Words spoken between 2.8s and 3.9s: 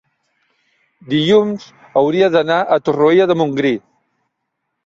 Torroella de Montgrí.